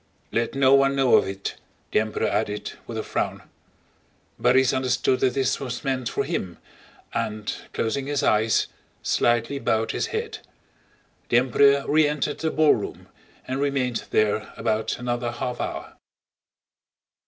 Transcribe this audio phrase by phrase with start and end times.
[0.31, 1.57] "Let no one know of it!"
[1.91, 3.43] the Emperor added with a frown.
[4.41, 6.57] Borís understood that this was meant for him
[7.13, 8.65] and, closing his eyes,
[9.03, 10.39] slightly bowed his head.
[11.29, 13.09] The Emperor re entered the ballroom
[13.47, 15.93] and remained there about another half hour.